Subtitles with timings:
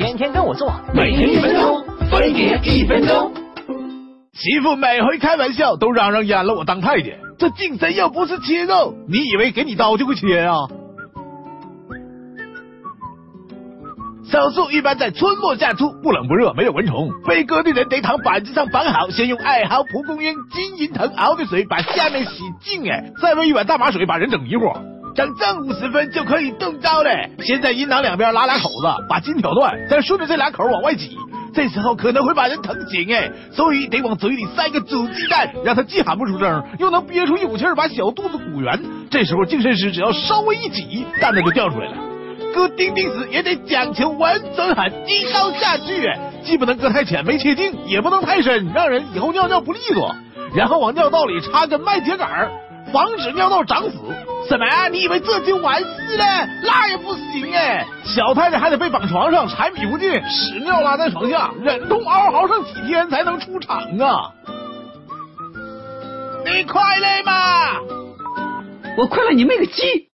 [0.00, 3.30] 天天跟我做，每天一分钟，分别一分钟。
[4.32, 10.56] 媳妇每回开玩笑都嚷嚷阉了我当太监，这净身又不是切肉，你以为给你刀就会切啊？
[14.24, 17.10] 手术一般在春末夏初，不冷不热，没有蚊虫。
[17.26, 24.64] 被割的人得躺板子上绑好，先用艾蒿、蒲公英、金银藤熬的水把下面洗净，哎，再喂一碗大麻水把人整迷糊。
[25.14, 27.10] 整正五十分就可以动刀了。
[27.40, 31.16] 先在阴囊两边拉俩口子，把筋挑断，再顺着这俩口往外挤。
[31.52, 38.80] 这时候可能会把人疼醒，哎，所以得往嘴里塞个煮鸡蛋，让他既喊不出声，又能憋出一股气儿把小肚子鼓圆。
[39.10, 41.94] 这时候净身师只要稍微一挤，蛋子就掉出来了。
[42.54, 46.08] 割丁丁时也得讲求完整狠，一刀下去，
[46.44, 50.14] 既不能割太浅没切净，也不能太深，让人以后尿尿不利索。
[50.54, 52.48] 然后往尿道里插根麦秸秆，
[52.92, 53.96] 防止尿道长死。
[54.48, 54.88] 什么？
[54.90, 56.24] 你以为这就完事了？
[56.64, 57.86] 那也不行哎！
[58.04, 64.32] 小太太还得被绑床上，柴米不进屎尿拉在床下，忍痛嗷嗷上几天才能出场啊！
[66.44, 67.76] 你快乐吗？
[68.96, 70.08] 我快乐你妹个鸡！